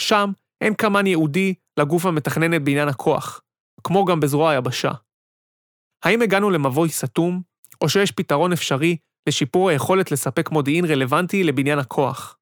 [0.00, 3.40] שם אין קמ"ן ייעודי לגוף המתכנן את בניין הכוח,
[3.84, 4.90] כמו גם בזרוע היבשה.
[6.04, 7.42] האם הגענו למבוי סתום,
[7.80, 8.96] או שיש פתרון אפשרי
[9.28, 12.38] לשיפור היכולת לספק מודיעין רלוונטי לבניין הכוח?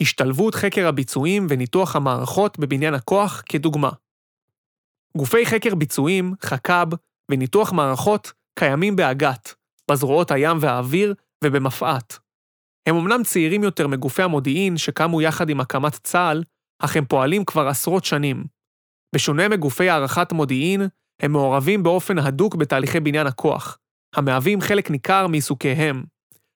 [0.00, 3.90] השתלבות חקר הביצועים וניתוח המערכות בבניין הכוח כדוגמה.
[5.16, 6.94] גופי חקר ביצועים, חכ"ב,
[7.30, 9.54] וניתוח מערכות קיימים באג"ת,
[9.90, 12.18] בזרועות הים והאוויר ובמפא"ת.
[12.86, 16.42] הם אמנם צעירים יותר מגופי המודיעין שקמו יחד עם הקמת צה"ל,
[16.78, 18.44] אך הם פועלים כבר עשרות שנים.
[19.14, 20.82] בשונה מגופי הערכת מודיעין,
[21.20, 23.78] הם מעורבים באופן הדוק בתהליכי בניין הכוח,
[24.14, 26.04] המהווים חלק ניכר מעיסוקיהם.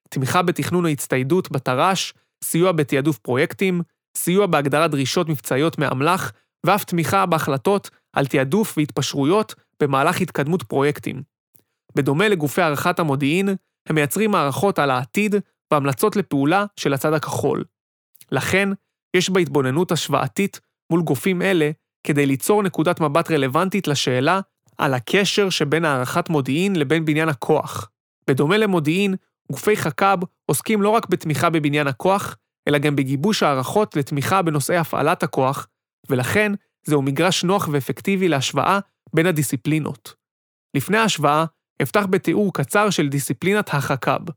[0.08, 2.12] תמיכה בתכנון ההצטיידות בתר"ש,
[2.44, 3.82] סיוע בתעדוף פרויקטים,
[4.16, 6.32] סיוע בהגדרת דרישות מבצעיות מאמל"ח,
[6.66, 11.22] ואף תמיכה בהחלטות על תעדוף והתפשרויות במהלך התקדמות פרויקטים.
[11.94, 13.48] בדומה לגופי הערכת המודיעין,
[13.88, 15.34] הם מייצרים מערכות על העתיד
[15.72, 17.64] והמלצות לפעולה של הצד הכחול.
[18.32, 18.68] לכן,
[19.16, 20.60] יש בהתבוננות השוואתית
[20.92, 21.70] מול גופים אלה
[22.06, 24.40] כדי ליצור נקודת מבט רלוונטית לשאלה
[24.78, 27.90] על הקשר שבין הערכת מודיעין לבין בניין הכוח.
[28.30, 29.14] בדומה למודיעין,
[29.52, 30.18] גופי חכ"ב
[30.50, 32.36] עוסקים לא רק בתמיכה בבניין הכוח,
[32.68, 35.66] אלא גם בגיבוש הערכות לתמיכה בנושאי הפעלת הכוח,
[36.08, 36.52] ולכן
[36.86, 38.78] זהו מגרש נוח ואפקטיבי להשוואה
[39.14, 40.14] בין הדיסציפלינות.
[40.76, 41.44] לפני ההשוואה,
[41.82, 44.30] אפתח בתיאור קצר של דיסציפלינת החכ"ב.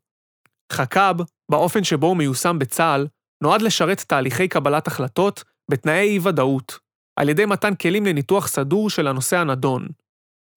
[0.73, 1.15] חכ"ב,
[1.51, 3.07] באופן שבו הוא מיושם בצה"ל,
[3.43, 6.79] נועד לשרת תהליכי קבלת החלטות בתנאי אי-ודאות,
[7.19, 9.87] על ידי מתן כלים לניתוח סדור של הנושא הנדון.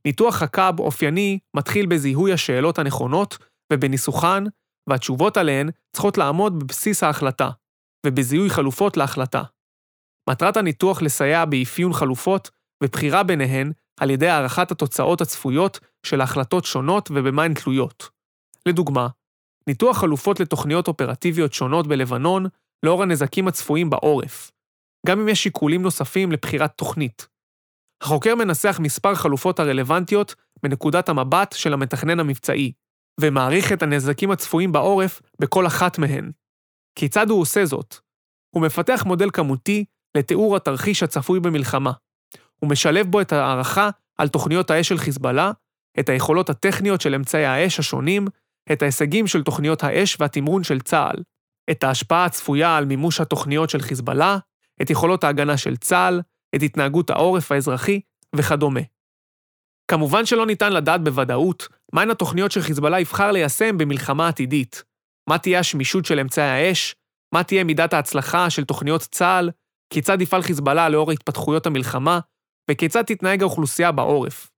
[0.04, 3.38] ניתוח חכ"ב אופייני מתחיל בזיהוי השאלות הנכונות
[3.72, 4.44] ובניסוחן,
[4.90, 7.50] והתשובות עליהן צריכות לעמוד בבסיס ההחלטה,
[8.06, 9.42] ובזיהוי חלופות להחלטה.
[10.30, 12.50] מטרת הניתוח לסייע באפיון חלופות
[12.84, 18.08] ובחירה ביניהן על ידי הערכת התוצאות הצפויות של החלטות שונות ובמה הן תלויות.
[18.66, 19.08] לדוגמה,
[19.68, 22.46] ניתוח חלופות לתוכניות אופרטיביות שונות בלבנון
[22.82, 24.50] לאור הנזקים הצפויים בעורף,
[25.06, 27.28] גם אם יש שיקולים נוספים לבחירת תוכנית.
[28.02, 32.72] החוקר מנסח מספר חלופות הרלוונטיות מנקודת המבט של המתכנן המבצעי,
[33.20, 36.30] ומעריך את הנזקים הצפויים בעורף בכל אחת מהן.
[36.98, 37.96] כיצד הוא עושה זאת?
[38.50, 39.84] הוא מפתח מודל כמותי
[40.16, 41.92] לתיאור התרחיש הצפוי במלחמה.
[42.60, 45.52] הוא משלב בו את הערכה על תוכניות האש של חיזבאללה,
[46.00, 48.26] את היכולות הטכניות של אמצעי האש השונים,
[48.72, 51.22] את ההישגים של תוכניות האש והתמרון של צה"ל,
[51.70, 54.38] את ההשפעה הצפויה על מימוש התוכניות של חיזבאללה,
[54.82, 56.20] את יכולות ההגנה של צה"ל,
[56.54, 58.00] את התנהגות העורף האזרחי
[58.36, 58.80] וכדומה.
[59.90, 64.82] כמובן שלא ניתן לדעת בוודאות מהן התוכניות שחיזבאללה יבחר ליישם במלחמה עתידית,
[65.28, 66.94] מה תהיה השמישות של אמצעי האש,
[67.34, 69.50] מה תהיה מידת ההצלחה של תוכניות צה"ל,
[69.92, 72.20] כיצד יפעל חיזבאללה לאור התפתחויות המלחמה,
[72.70, 74.50] וכיצד תתנהג האוכלוסייה בעורף.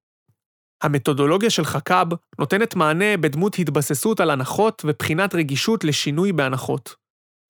[0.82, 2.06] המתודולוגיה של חכ"ב
[2.38, 6.94] נותנת מענה בדמות התבססות על הנחות ובחינת רגישות לשינוי בהנחות.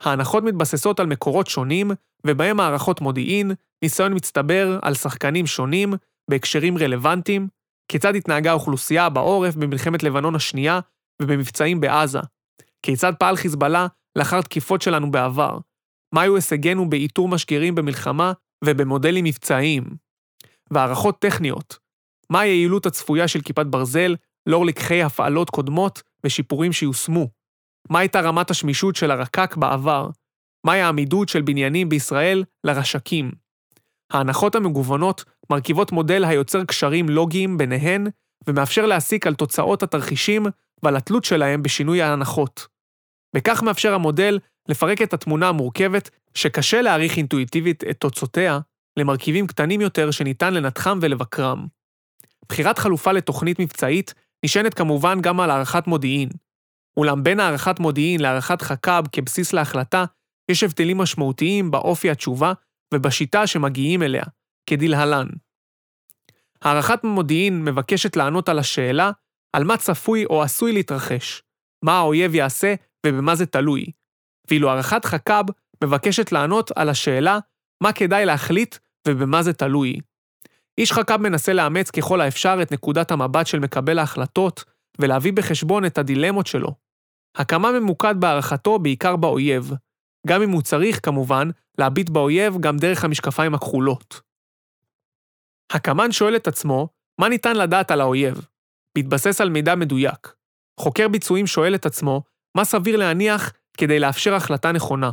[0.03, 1.90] ההנחות מתבססות על מקורות שונים,
[2.27, 5.94] ובהם הערכות מודיעין, ניסיון מצטבר על שחקנים שונים,
[6.31, 7.49] בהקשרים רלוונטיים,
[7.88, 10.81] כיצד התנהגה האוכלוסייה בעורף במלחמת לבנון השנייה
[11.22, 12.20] ובמבצעים בעזה,
[12.83, 13.87] כיצד פעל חיזבאללה
[14.18, 15.59] לאחר תקיפות שלנו בעבר,
[16.14, 18.33] מה היו הישגינו באיתור משגרים במלחמה
[18.64, 19.85] ובמודלים מבצעיים,
[20.70, 21.79] והערכות טכניות,
[22.31, 24.14] מה היעילות הצפויה של כיפת ברזל
[24.46, 27.29] לאור לקחי הפעלות קודמות ושיפורים שיושמו,
[27.90, 30.09] מה הייתה רמת השמישות של הרק"ק בעבר,
[30.66, 33.46] מהי העמידות של בניינים בישראל לרשקים.
[34.11, 38.07] ההנחות המגוונות מרכיבות מודל היוצר קשרים לוגיים ביניהן
[38.47, 40.47] ומאפשר להסיק על תוצאות התרחישים
[40.83, 42.66] ועל התלות שלהם בשינוי ההנחות.
[43.37, 44.38] בכך מאפשר המודל
[44.69, 48.59] לפרק את התמונה המורכבת, שקשה להעריך אינטואיטיבית את תוצאותיה,
[48.99, 51.66] למרכיבים קטנים יותר שניתן לנתחם ולבקרם.
[52.49, 54.14] בחירת חלופה לתוכנית מבצעית
[54.45, 56.29] נשענת כמובן גם על הערכת מודיעין.
[56.97, 60.05] אולם בין הערכת מודיעין להערכת חכ"ב כבסיס להחלטה,
[60.51, 62.53] יש הבדלים משמעותיים באופי התשובה
[62.94, 64.25] ובשיטה שמגיעים אליה,
[64.70, 65.27] כדלהלן.
[66.62, 69.11] הערכת מודיעין מבקשת לענות על השאלה
[69.53, 71.42] על מה צפוי או עשוי להתרחש,
[71.85, 72.75] מה האויב יעשה
[73.07, 73.87] ובמה זה תלוי,
[74.51, 75.44] ואילו הערכת חכ"ב
[75.85, 77.38] מבקשת לענות על השאלה
[77.83, 78.77] מה כדאי להחליט
[79.09, 80.01] ובמה זה תלוי.
[80.79, 84.64] איש חכ"ב מנסה לאמץ ככל האפשר את נקודת המבט של מקבל ההחלטות
[84.99, 86.75] ולהביא בחשבון את הדילמות שלו.
[87.37, 89.72] הקמה ממוקד בהערכתו בעיקר באויב,
[90.27, 94.21] גם אם הוא צריך, כמובן, להביט באויב גם דרך המשקפיים הכחולות.
[95.73, 96.89] הקמ"ן שואל את עצמו,
[97.21, 98.47] מה ניתן לדעת על האויב?
[98.97, 100.35] בהתבסס על מידע מדויק.
[100.81, 102.23] חוקר ביצועים שואל את עצמו,
[102.57, 105.11] מה סביר להניח כדי לאפשר החלטה נכונה?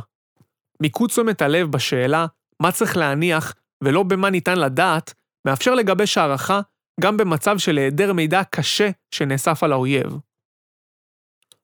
[0.82, 2.26] מיקוד תשומת הלב בשאלה
[2.62, 5.14] מה צריך להניח ולא במה ניתן לדעת,
[5.46, 6.60] מאפשר לגבש הערכה
[7.00, 10.16] גם במצב של היעדר מידע קשה שנאסף על האויב.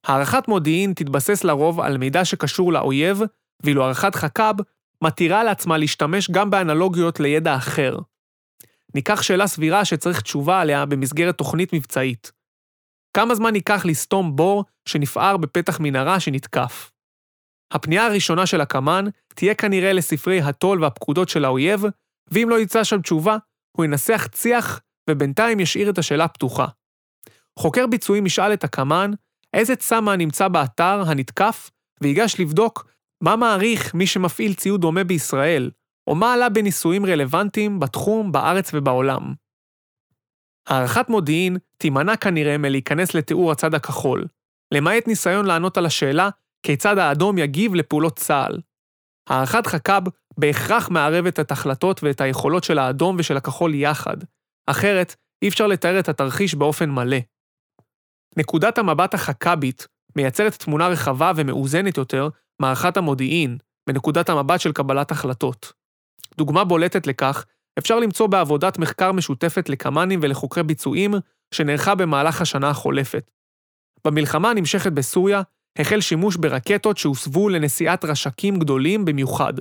[0.06, 3.20] הערכת מודיעין תתבסס לרוב על מידע שקשור לאויב,
[3.62, 4.54] ואילו הערכת חכ"ב
[5.04, 7.96] מתירה לעצמה להשתמש גם באנלוגיות לידע אחר.
[8.94, 12.32] ניקח שאלה סבירה שצריך תשובה עליה במסגרת תוכנית מבצעית.
[13.16, 16.90] כמה זמן ייקח לסתום בור שנפער בפתח מנהרה שנתקף?
[17.72, 21.82] הפנייה הראשונה של הקמ"ן תהיה כנראה לספרי התו"ל והפקודות של האויב,
[22.30, 23.36] ואם לא יצא שם תשובה,
[23.76, 26.66] הוא ינסח צי"ח ובינתיים ישאיר את השאלה פתוחה.
[27.58, 29.10] חוקר ביצועים ישאל את הקמ"ן
[29.54, 31.70] איזה צמ"ה נמצא באתר הנתקף,
[32.02, 32.90] ויגש לבדוק
[33.22, 35.70] מה מעריך מי שמפעיל ציוד דומה בישראל,
[36.06, 39.34] או מה עלה בניסויים רלוונטיים בתחום, בארץ ובעולם.
[40.68, 44.26] הערכת מודיעין תימנע כנראה מלהיכנס לתיאור הצד הכחול,
[44.74, 46.28] למעט ניסיון לענות על השאלה
[46.62, 48.60] כיצד האדום יגיב לפעולות צה"ל.
[49.28, 50.02] הערכת חכ"ב
[50.38, 54.16] בהכרח מערבת את ההחלטות ואת היכולות של האדום ושל הכחול יחד,
[54.66, 57.16] אחרת אי אפשר לתאר את התרחיש באופן מלא.
[58.36, 62.28] נקודת המבט החכ"בית מייצרת תמונה רחבה ומאוזנת יותר
[62.60, 65.72] מהערכת המודיעין, מנקודת המבט של קבלת החלטות.
[66.36, 67.44] דוגמה בולטת לכך
[67.78, 71.14] אפשר למצוא בעבודת מחקר משותפת לקמ"נים ולחוקרי ביצועים
[71.54, 73.30] שנערכה במהלך השנה החולפת.
[74.06, 75.42] במלחמה הנמשכת בסוריה
[75.78, 79.52] החל שימוש ברקטות שהוסבו לנסיעת רשקים גדולים במיוחד.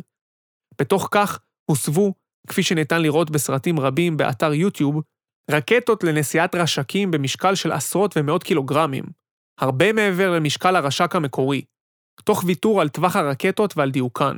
[0.81, 2.13] בתוך כך הוסבו,
[2.47, 5.01] כפי שניתן לראות בסרטים רבים באתר יוטיוב,
[5.51, 9.03] רקטות לנסיעת רשקים במשקל של עשרות ומאות קילוגרמים,
[9.59, 11.61] הרבה מעבר למשקל הרשק המקורי,
[12.23, 14.37] תוך ויתור על טווח הרקטות ועל דיוקן.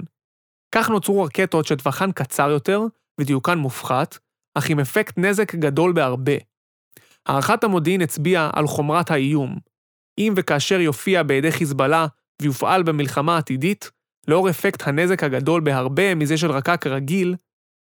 [0.75, 2.81] כך נוצרו רקטות שטווחן קצר יותר,
[3.19, 4.17] ודיוקן מופחת,
[4.55, 6.35] אך עם אפקט נזק גדול בהרבה.
[7.25, 9.57] הערכת המודיעין הצביעה על חומרת האיום.
[10.17, 12.07] אם וכאשר יופיע בידי חיזבאללה
[12.41, 13.91] ויופעל במלחמה עתידית,
[14.27, 17.35] לאור אפקט הנזק הגדול בהרבה מזה של רקק רגיל,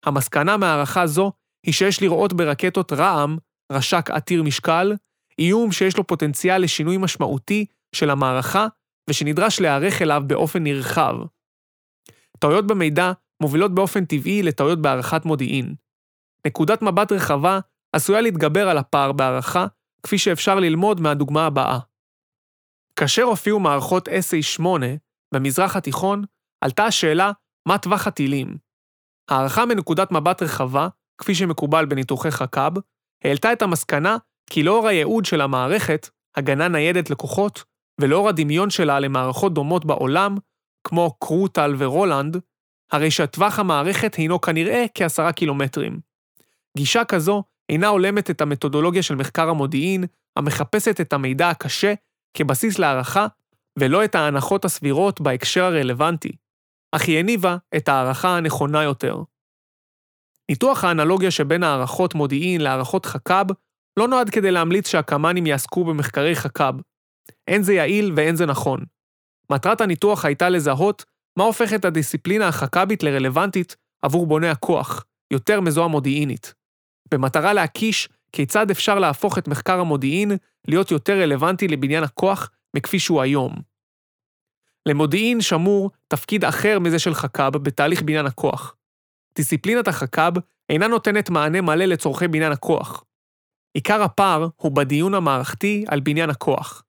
[0.04, 1.32] המסקנה מהערכה זו
[1.64, 3.36] היא שיש לראות ברקטות רע"מ,
[3.72, 4.92] רש"ק עתיר משקל,
[5.38, 8.66] איום שיש לו פוטנציאל לשינוי משמעותי של המערכה
[9.10, 11.14] ושנדרש להיערך אליו באופן נרחב.
[12.38, 15.74] טעויות במידע מובילות באופן טבעי לטעויות בהערכת מודיעין.
[16.46, 17.58] נקודת מבט רחבה
[17.92, 19.66] עשויה להתגבר על הפער בהערכה,
[20.02, 21.78] כפי שאפשר ללמוד מהדוגמה הבאה.
[22.98, 24.64] כאשר הופיעו מערכות SA-8
[25.34, 26.24] במזרח התיכון,
[26.64, 27.32] עלתה השאלה
[27.68, 28.56] מה טווח הטילים.
[29.30, 32.72] הערכה מנקודת מבט רחבה, כפי שמקובל בניתוחי חכ"ב,
[33.24, 34.16] העלתה את המסקנה
[34.50, 37.64] כי לאור הייעוד של המערכת, הגנה ניידת לקוחות,
[38.00, 40.36] ולאור הדמיון שלה למערכות דומות בעולם,
[40.86, 42.36] כמו קרוטל ורולנד,
[42.92, 46.00] הרי שטווח המערכת הינו כנראה כעשרה קילומטרים.
[46.76, 50.04] גישה כזו אינה הולמת את המתודולוגיה של מחקר המודיעין,
[50.36, 51.94] המחפשת את המידע הקשה
[52.36, 53.26] כבסיס להערכה,
[53.78, 56.32] ולא את ההנחות הסבירות בהקשר הרלוונטי,
[56.92, 59.22] אך היא הניבה את ההערכה הנכונה יותר.
[60.50, 63.46] ניתוח האנלוגיה שבין הערכות מודיעין להערכות חכ"ב
[63.98, 66.74] לא נועד כדי להמליץ שהקמ"נים יעסקו במחקרי חכ"ב.
[67.48, 68.84] אין זה יעיל ואין זה נכון.
[69.50, 71.04] מטרת הניתוח הייתה לזהות
[71.38, 76.54] מה הופך את הדיסציפלינה החכ"בית לרלוונטית עבור בוני הכוח, יותר מזו המודיעינית.
[77.14, 80.32] במטרה להקיש כיצד אפשר להפוך את מחקר המודיעין
[80.68, 83.54] להיות יותר רלוונטי לבניין הכוח מכפי שהוא היום.
[84.88, 88.74] למודיעין שמור תפקיד אחר מזה של חכ"ב בתהליך בניין הכוח.
[89.36, 90.32] דיסציפלינת החכ"ב
[90.68, 93.04] אינה נותנת מענה מלא לצורכי בניין הכוח.
[93.74, 96.82] עיקר הפער הוא בדיון המערכתי על בניין הכוח.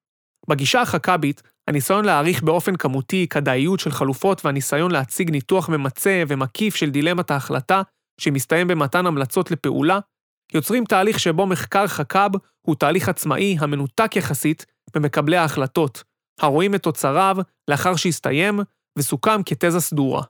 [0.50, 6.90] בגישה החכ"בית, הניסיון להעריך באופן כמותי כדאיות של חלופות והניסיון להציג ניתוח ממצה ומקיף של
[6.90, 7.82] דילמת ההחלטה,
[8.22, 10.00] שמסתיים במתן המלצות לפעולה,
[10.54, 12.30] יוצרים תהליך שבו מחקר חכ"ב
[12.62, 16.04] הוא תהליך עצמאי המנותק יחסית במקבלי ההחלטות,
[16.40, 18.60] הרואים את תוצריו לאחר שהסתיים
[18.98, 20.24] וסוכם כתזה סדורה.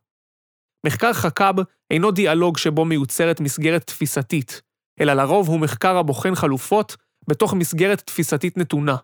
[0.85, 1.55] מחקר חכ"ב
[1.91, 4.61] אינו דיאלוג שבו מיוצרת מסגרת תפיסתית,
[5.01, 6.95] אלא לרוב הוא מחקר הבוחן חלופות
[7.27, 8.95] בתוך מסגרת תפיסתית נתונה,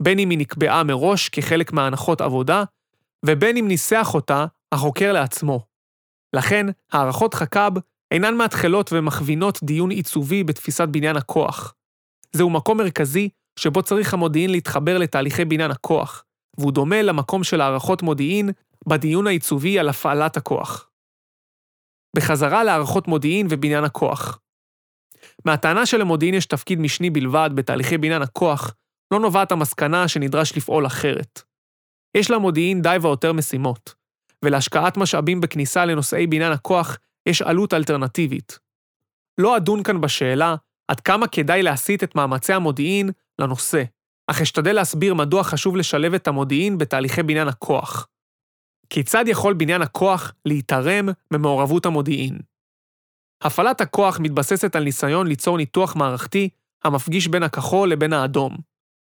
[0.00, 2.64] בין אם היא נקבעה מראש כחלק מהנחות עבודה,
[3.26, 5.60] ובין אם ניסח אותה החוקר לעצמו.
[6.32, 7.72] לכן, הערכות חכ"ב
[8.10, 11.74] אינן מאתחלות ומכווינות דיון עיצובי בתפיסת בניין הכוח.
[12.32, 16.24] זהו מקום מרכזי שבו צריך המודיעין להתחבר לתהליכי בניין הכוח,
[16.58, 18.50] והוא דומה למקום של הערכות מודיעין
[18.88, 20.88] בדיון העיצובי על הפעלת הכוח.
[22.16, 24.38] בחזרה להערכות מודיעין ובניין הכוח.
[25.44, 28.74] מהטענה שלמודיעין יש תפקיד משני בלבד בתהליכי בניין הכוח,
[29.12, 31.42] לא נובעת המסקנה שנדרש לפעול אחרת.
[32.16, 33.94] יש למודיעין די ויותר משימות,
[34.44, 36.98] ולהשקעת משאבים בכניסה לנושאי בניין הכוח
[37.28, 38.58] יש עלות אלטרנטיבית.
[39.40, 40.54] לא אדון כאן בשאלה
[40.88, 43.82] עד כמה כדאי להסיט את מאמצי המודיעין לנושא,
[44.30, 48.08] אך אשתדל להסביר מדוע חשוב לשלב את המודיעין בתהליכי בניין הכוח.
[48.90, 52.38] כיצד יכול בניין הכוח להתערם ממעורבות המודיעין?
[53.42, 56.48] הפעלת הכוח מתבססת על ניסיון ליצור ניתוח מערכתי
[56.84, 58.56] המפגיש בין הכחול לבין האדום.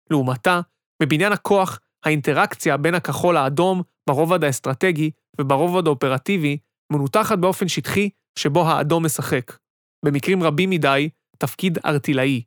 [0.10, 0.62] לעומתה,
[1.02, 5.12] בבניין הכוח, האינטראקציה בין הכחול לאדום ברובד האסטרטגי
[5.42, 6.58] וברובד האופרטיבי
[6.92, 8.10] מנותחת באופן שטחי
[8.40, 9.58] שבו האדום משחק.
[10.06, 12.42] במקרים רבים מדי, תפקיד ארטילאי.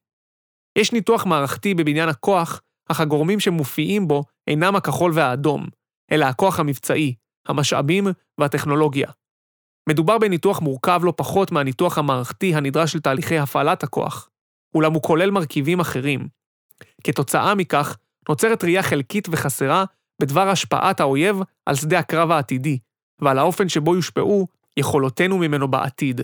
[0.79, 2.61] יש ניתוח מערכתי בבניין הכוח,
[2.91, 5.67] אך הגורמים שמופיעים בו אינם הכחול והאדום,
[6.13, 7.15] אלא הכוח המבצעי,
[7.49, 8.07] המשאבים
[8.39, 9.11] והטכנולוגיה.
[9.89, 14.29] מדובר בניתוח מורכב לא פחות מהניתוח המערכתי הנדרש לתהליכי הפעלת הכוח,
[14.75, 16.29] אולם הוא כולל מרכיבים אחרים.
[17.05, 17.97] כתוצאה מכך,
[18.29, 19.85] נוצרת ראייה חלקית וחסרה
[20.23, 22.79] בדבר השפעת האויב על שדה הקרב העתידי,
[23.21, 26.21] ועל האופן שבו יושפעו יכולותינו ממנו בעתיד.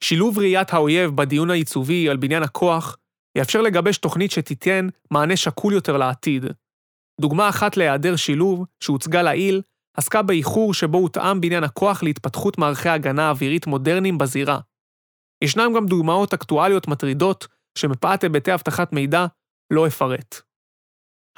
[0.00, 2.96] שילוב ראיית האויב בדיון העיצובי על בניין הכוח
[3.38, 6.44] יאפשר לגבש תוכנית שתיתן מענה שקול יותר לעתיד.
[7.20, 9.62] דוגמה אחת להיעדר שילוב, שהוצגה לעיל,
[9.96, 14.60] עסקה באיחור שבו הותאם בניין הכוח להתפתחות מערכי הגנה אווירית מודרניים בזירה.
[15.44, 17.46] ישנם גם דוגמאות אקטואליות מטרידות,
[17.78, 19.26] שמפאת היבטי אבטחת מידע
[19.72, 20.40] לא אפרט.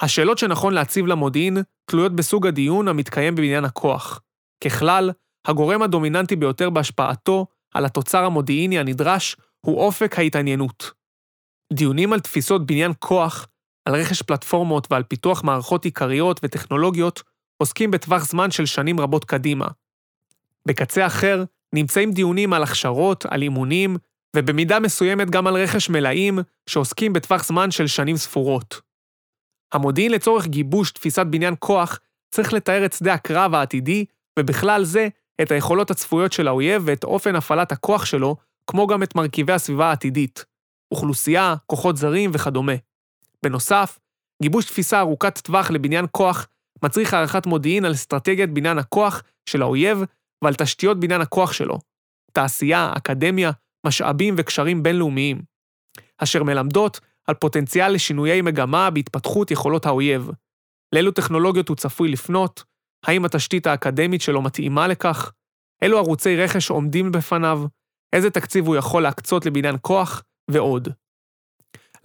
[0.01, 4.21] השאלות שנכון להציב למודיעין תלויות בסוג הדיון המתקיים בבניין הכוח.
[4.63, 5.11] ככלל,
[5.47, 10.91] הגורם הדומיננטי ביותר בהשפעתו על התוצר המודיעיני הנדרש הוא אופק ההתעניינות.
[11.73, 13.47] דיונים על תפיסות בניין כוח,
[13.85, 17.23] על רכש פלטפורמות ועל פיתוח מערכות עיקריות וטכנולוגיות
[17.57, 19.67] עוסקים בטווח זמן של שנים רבות קדימה.
[20.65, 21.43] בקצה אחר,
[21.73, 23.97] נמצאים דיונים על הכשרות, על אימונים,
[24.35, 28.81] ובמידה מסוימת גם על רכש מלאים, שעוסקים בטווח זמן של שנים ספורות.
[29.73, 31.99] המודיעין לצורך גיבוש תפיסת בניין כוח
[32.31, 34.05] צריך לתאר את שדה הקרב העתידי,
[34.39, 35.07] ובכלל זה,
[35.41, 38.35] את היכולות הצפויות של האויב ואת אופן הפעלת הכוח שלו,
[38.67, 40.45] כמו גם את מרכיבי הסביבה העתידית,
[40.91, 42.73] אוכלוסייה, כוחות זרים וכדומה.
[43.43, 43.99] בנוסף,
[44.43, 46.47] גיבוש תפיסה ארוכת טווח לבניין כוח
[46.83, 50.03] מצריך הערכת מודיעין על אסטרטגיית בניין הכוח של האויב
[50.43, 51.79] ועל תשתיות בניין הכוח שלו,
[52.31, 53.51] תעשייה, אקדמיה,
[53.85, 55.41] משאבים וקשרים בינלאומיים,
[56.17, 60.29] אשר מלמדות על פוטנציאל לשינויי מגמה בהתפתחות יכולות האויב.
[60.95, 62.63] לאילו טכנולוגיות הוא צפוי לפנות,
[63.05, 65.31] האם התשתית האקדמית שלו מתאימה לכך,
[65.81, 67.65] אילו ערוצי רכש עומדים בפניו,
[68.15, 70.89] איזה תקציב הוא יכול להקצות לבניין כוח, ועוד.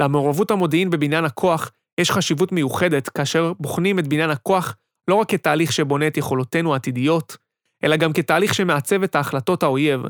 [0.00, 4.76] למעורבות המודיעין בבניין הכוח יש חשיבות מיוחדת כאשר בוחנים את בניין הכוח
[5.08, 7.36] לא רק כתהליך שבונה את יכולותינו העתידיות,
[7.84, 10.00] אלא גם כתהליך שמעצב את ההחלטות האויב,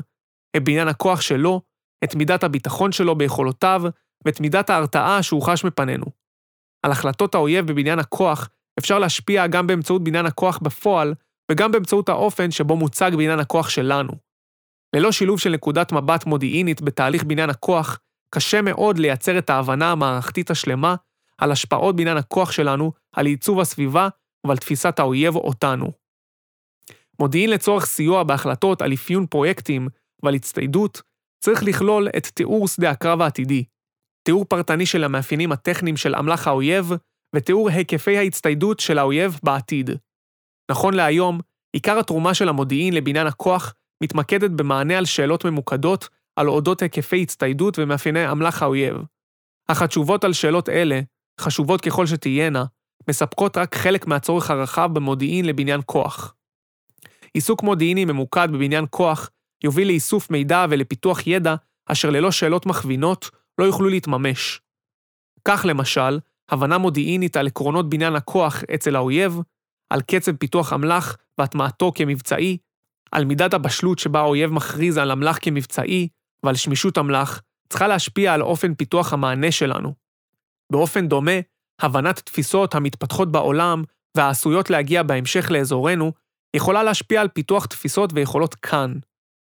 [0.57, 1.61] את בניין הכוח שלו,
[2.03, 3.81] את מידת הביטחון שלו ביכולותיו
[4.25, 6.05] ואת מידת ההרתעה שהוא חש מפנינו.
[6.85, 8.49] על החלטות האויב בבניין הכוח
[8.79, 11.13] אפשר להשפיע גם באמצעות בניין הכוח בפועל
[11.51, 14.11] וגם באמצעות האופן שבו מוצג בניין הכוח שלנו.
[14.95, 17.99] ללא שילוב של נקודת מבט מודיעינית בתהליך בניין הכוח,
[18.29, 20.95] קשה מאוד לייצר את ההבנה המערכתית השלמה
[21.37, 24.07] על השפעות בניין הכוח שלנו על עיצוב הסביבה
[24.47, 25.91] ועל תפיסת האויב אותנו.
[27.19, 29.87] מודיעין לצורך סיוע בהחלטות על אפיון פרויקטים
[30.23, 31.01] ועל הצטיידות
[31.43, 33.63] צריך לכלול את תיאור שדה הקרב העתידי,
[34.23, 36.91] תיאור פרטני של המאפיינים הטכניים של אמל"ח האויב
[37.35, 39.89] ותיאור היקפי ההצטיידות של האויב בעתיד.
[40.71, 41.39] נכון להיום,
[41.73, 47.79] עיקר התרומה של המודיעין לבניין הכוח מתמקדת במענה על שאלות ממוקדות על אודות היקפי הצטיידות
[47.79, 48.95] ומאפייני אמל"ח האויב.
[49.67, 51.01] אך התשובות על שאלות אלה,
[51.41, 52.65] חשובות ככל שתהיינה,
[53.09, 56.35] מספקות רק חלק מהצורך הרחב במודיעין לבניין כוח.
[57.33, 59.29] עיסוק מודיעיני ממוקד בבניין כוח
[59.63, 64.61] יוביל לאיסוף מידע ולפיתוח ידע אשר ללא שאלות מכווינות לא יוכלו להתממש.
[65.45, 69.39] כך למשל, הבנה מודיעינית על עקרונות בניין הכוח אצל האויב,
[69.89, 72.57] על קצב פיתוח אמל"ח והטמעתו כמבצעי,
[73.11, 76.07] על מידת הבשלות שבה האויב מכריז על אמל"ח כמבצעי
[76.45, 79.93] ועל שמישות אמל"ח, צריכה להשפיע על אופן פיתוח המענה שלנו.
[80.71, 81.31] באופן דומה,
[81.81, 83.83] הבנת תפיסות המתפתחות בעולם
[84.17, 86.11] והעשויות להגיע בהמשך לאזורנו,
[86.55, 88.93] יכולה להשפיע על פיתוח תפיסות ויכולות כאן.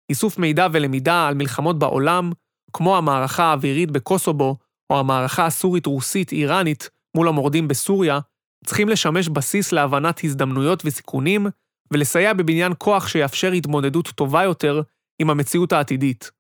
[0.10, 2.32] איסוף מידע ולמידה על מלחמות בעולם,
[2.73, 4.58] כמו המערכה האווירית בקוסובו,
[4.89, 8.19] או המערכה הסורית-רוסית-איראנית מול המורדים בסוריה,
[8.65, 11.47] צריכים לשמש בסיס להבנת הזדמנויות וסיכונים,
[11.91, 14.82] ולסייע בבניין כוח שיאפשר התמודדות טובה יותר
[15.19, 16.32] עם המציאות העתידית.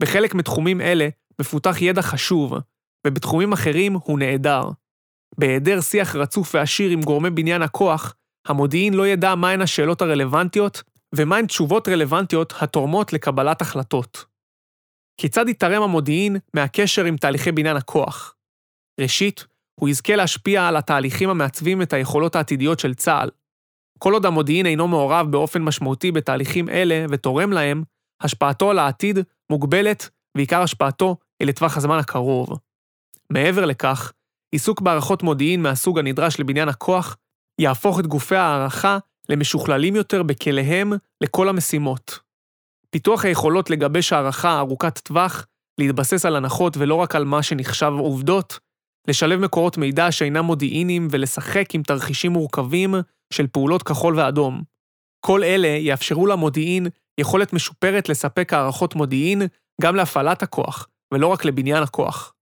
[0.00, 1.08] בחלק מתחומים אלה
[1.40, 2.54] מפותח ידע חשוב,
[3.06, 4.62] ובתחומים אחרים הוא נעדר.
[5.38, 8.14] בהיעדר שיח רצוף ועשיר עם גורמי בניין הכוח,
[8.46, 10.82] המודיעין לא ידע מהן השאלות הרלוונטיות
[11.14, 14.24] ומהן תשובות רלוונטיות התורמות לקבלת החלטות.
[15.20, 18.34] כיצד יתרם המודיעין מהקשר עם תהליכי בניין הכוח?
[19.00, 19.46] ראשית,
[19.80, 23.30] הוא יזכה להשפיע על התהליכים המעצבים את היכולות העתידיות של צה"ל.
[23.98, 27.82] כל עוד המודיעין אינו מעורב באופן משמעותי בתהליכים אלה ותורם להם,
[28.20, 29.18] השפעתו על העתיד
[29.50, 32.48] מוגבלת, ועיקר השפעתו היא לטווח הזמן הקרוב.
[33.30, 34.12] מעבר לכך,
[34.52, 37.16] עיסוק בהערכות מודיעין מהסוג הנדרש לבניין הכוח,
[37.60, 42.18] יהפוך את גופי ההערכה למשוכללים יותר בכליהם לכל המשימות.
[42.90, 45.46] פיתוח היכולות לגבש הערכה ארוכת טווח,
[45.78, 48.58] להתבסס על הנחות ולא רק על מה שנחשב עובדות,
[49.08, 52.94] לשלב מקורות מידע שאינם מודיעיניים ולשחק עם תרחישים מורכבים
[53.32, 54.62] של פעולות כחול ואדום.
[55.20, 56.86] כל אלה יאפשרו למודיעין
[57.18, 59.42] יכולת משופרת לספק הערכות מודיעין
[59.80, 62.34] גם להפעלת הכוח, ולא רק לבניין הכוח.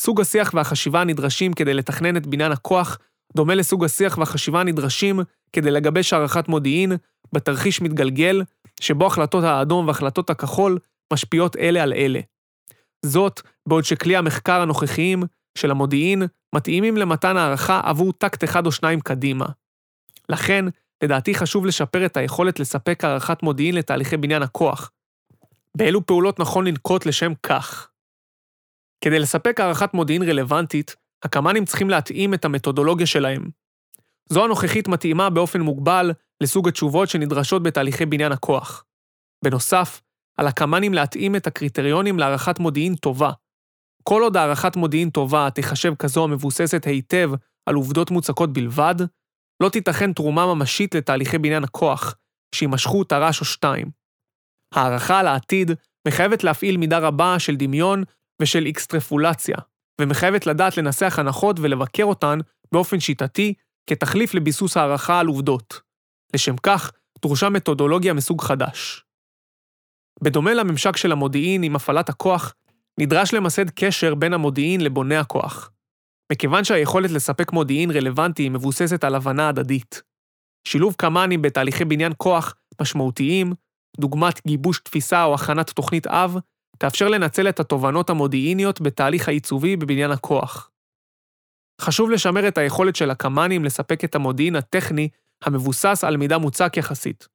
[0.00, 2.98] סוג השיח והחשיבה הנדרשים כדי לתכנן את בניין הכוח
[3.36, 5.20] דומה לסוג השיח והחשיבה הנדרשים
[5.52, 6.92] כדי לגבש הערכת מודיעין
[7.32, 8.42] בתרחיש מתגלגל,
[8.80, 10.78] שבו החלטות האדום והחלטות הכחול
[11.12, 12.20] משפיעות אלה על אלה.
[13.04, 15.22] זאת, בעוד שכלי המחקר הנוכחיים
[15.58, 16.22] של המודיעין
[16.54, 19.46] מתאימים למתן הערכה עבור טקט אחד או שניים קדימה.
[20.28, 20.64] לכן,
[21.02, 24.90] לדעתי חשוב לשפר את היכולת לספק הערכת מודיעין לתהליכי בניין הכוח.
[25.76, 27.90] באילו פעולות נכון לנקוט לשם כך?
[29.00, 33.50] כדי לספק הערכת מודיעין רלוונטית, הקמ"נים צריכים להתאים את המתודולוגיה שלהם.
[34.28, 38.84] זו הנוכחית מתאימה באופן מוגבל לסוג התשובות שנדרשות בתהליכי בניין הכוח.
[39.44, 40.02] בנוסף,
[40.36, 43.30] על הקמ"נים להתאים את הקריטריונים להערכת מודיעין טובה.
[44.02, 47.30] כל עוד הערכת מודיעין טובה תיחשב כזו המבוססת היטב
[47.66, 48.94] על עובדות מוצקות בלבד,
[49.64, 52.14] לא תיתכן תרומה ממשית לתהליכי בניין הכוח,
[52.54, 53.90] שיימשכו תר"ש או שתיים.
[54.74, 55.70] הערכה על העתיד
[56.08, 58.04] מחייבת להפעיל מידה רבה של דמיון
[58.42, 59.56] ושל אקסטרפולציה,
[60.00, 62.38] ומחייבת לדעת לנסח הנחות ולבקר אותן
[62.72, 63.54] באופן שיטתי
[63.90, 65.80] כתחליף לביסוס הערכה על עובדות.
[66.34, 66.92] לשם כך,
[67.22, 69.04] דרושה מתודולוגיה מסוג חדש.
[70.22, 72.54] בדומה לממשק של המודיעין עם הפעלת הכוח,
[73.00, 75.70] נדרש למסד קשר בין המודיעין לבוני הכוח.
[76.32, 80.02] מכיוון שהיכולת לספק מודיעין רלוונטי מבוססת על הבנה הדדית.
[80.68, 83.52] שילוב קמ"נים בתהליכי בניין כוח משמעותיים,
[84.00, 86.36] דוגמת גיבוש תפיסה או הכנת תוכנית אב,
[86.78, 90.70] תאפשר לנצל את התובנות המודיעיניות בתהליך העיצובי בבניין הכוח.
[91.80, 95.08] חשוב לשמר את היכולת של הקמ"נים לספק את המודיעין הטכני
[95.44, 97.28] המבוסס על מידע מוצק יחסית.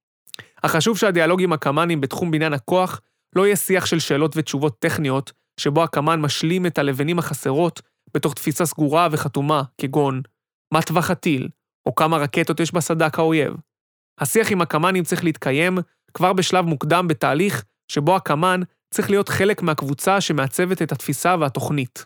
[0.62, 3.02] אך חשוב שהדיאלוג עם הקמ"נים בתחום בניין הכוח
[3.36, 7.82] לא יהיה שיח של שאלות ותשובות טכניות, שבו הקמ"ן משלים את הלבנים החסרות
[8.14, 10.22] בתוך תפיסה סגורה וחתומה, כגון
[10.74, 11.50] מה טווח הטיל,
[11.86, 13.54] או כמה רקטות יש בסד"כ האויב.
[14.20, 15.78] השיח עם הקמ"נים צריך להתקיים
[16.14, 18.62] כבר בשלב מוקדם בתהליך שבו הקמ"ן
[18.94, 22.06] צריך להיות חלק מהקבוצה שמעצבת את התפיסה והתוכנית.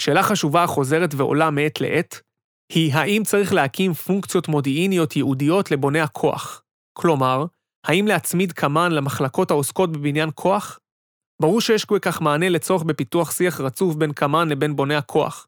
[0.00, 2.20] שאלה חשובה החוזרת ועולה מעת לעת,
[2.72, 6.62] היא האם צריך להקים פונקציות מודיעיניות ייעודיות לבוני הכוח.
[6.98, 7.44] כלומר,
[7.86, 10.78] האם להצמיד קמ"ן למחלקות העוסקות בבניין כוח?
[11.42, 15.46] ברור שיש בכך מענה לצורך בפיתוח שיח רצוף בין קמ"ן לבין בוני הכוח.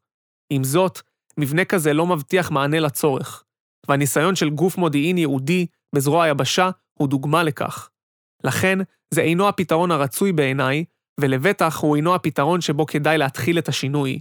[0.49, 1.01] עם זאת,
[1.37, 3.43] מבנה כזה לא מבטיח מענה לצורך,
[3.89, 5.65] והניסיון של גוף מודיעין ייעודי
[5.95, 6.69] בזרוע היבשה
[6.99, 7.89] הוא דוגמה לכך.
[8.43, 8.79] לכן,
[9.13, 10.85] זה אינו הפתרון הרצוי בעיניי,
[11.19, 14.19] ולבטח הוא אינו הפתרון שבו כדאי להתחיל את השינוי.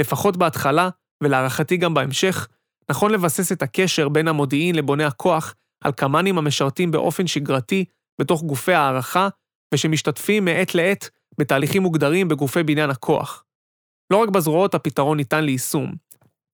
[0.00, 0.88] לפחות בהתחלה,
[1.22, 2.48] ולהערכתי גם בהמשך,
[2.90, 7.84] נכון לבסס את הקשר בין המודיעין לבוני הכוח על קמ"נים המשרתים באופן שגרתי
[8.20, 9.28] בתוך גופי הערכה,
[9.72, 13.44] ושמשתתפים מעת לעת בתהליכים מוגדרים בגופי בניין הכוח.
[14.12, 15.92] לא רק בזרועות הפתרון ניתן ליישום,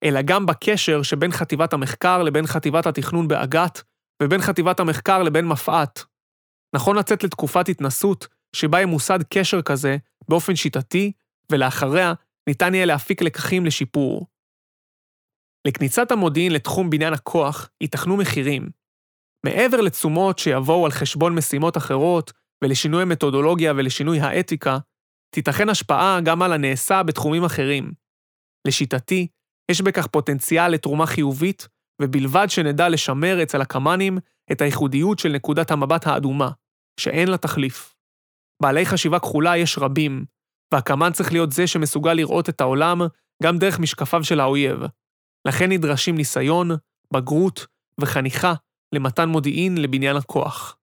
[0.04, 3.82] אלא גם בקשר שבין חטיבת המחקר לבין חטיבת התכנון באג"ת,
[4.22, 6.04] ובין חטיבת המחקר לבין מפא"ת.
[6.74, 9.96] נכון לצאת לתקופת התנסות, שבה ימוסד קשר כזה
[10.28, 11.12] באופן שיטתי,
[11.52, 12.12] ולאחריה
[12.48, 14.26] ניתן יהיה להפיק לקחים לשיפור.
[15.66, 18.68] לכניסת המודיעין לתחום בניין הכוח ייתכנו מחירים.
[19.46, 22.32] מעבר לתשומות שיבואו על חשבון משימות אחרות,
[22.64, 24.78] ולשינוי המתודולוגיה ולשינוי האתיקה,
[25.34, 27.92] תיתכן השפעה גם על הנעשה בתחומים אחרים.
[28.66, 29.26] לשיטתי,
[29.70, 31.68] יש בכך פוטנציאל לתרומה חיובית,
[32.02, 34.18] ובלבד שנדע לשמר אצל הקמ"נים
[34.52, 36.50] את הייחודיות של נקודת המבט האדומה,
[37.00, 37.94] שאין לה תחליף.
[38.62, 40.24] בעלי חשיבה כחולה יש רבים,
[40.74, 43.00] והקמ"ן צריך להיות זה שמסוגל לראות את העולם
[43.42, 44.80] גם דרך משקפיו של האויב.
[45.48, 46.70] לכן נדרשים ניסיון,
[47.12, 47.66] בגרות
[48.00, 48.54] וחניכה
[48.94, 50.77] למתן מודיעין לבניין הכוח.